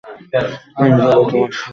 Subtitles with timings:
[0.77, 1.69] আমি যাবো তোমার সাথে।